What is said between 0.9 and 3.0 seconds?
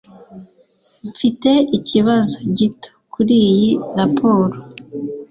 Mfite ikibazo gito